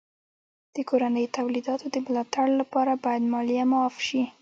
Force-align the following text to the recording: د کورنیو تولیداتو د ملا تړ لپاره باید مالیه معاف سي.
د 0.75 0.77
کورنیو 0.89 1.33
تولیداتو 1.37 1.85
د 1.93 1.95
ملا 2.05 2.23
تړ 2.33 2.47
لپاره 2.61 3.01
باید 3.05 3.23
مالیه 3.33 3.63
معاف 3.71 3.95
سي. 4.07 4.21